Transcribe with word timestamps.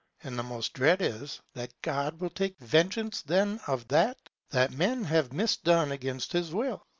And 0.23 0.35
the 0.35 0.41
most 0.41 0.73
dread 0.73 0.99
is, 0.99 1.41
that 1.53 1.79
God 1.83 2.19
will 2.19 2.31
take 2.31 2.57
vengeance 2.57 3.21
then 3.21 3.59
of 3.67 3.87
that 3.89 4.17
that 4.49 4.71
men 4.73 5.03
have 5.03 5.29
misdone 5.29 5.91
against 5.91 6.31
his 6.33 6.51
will. 6.51 6.87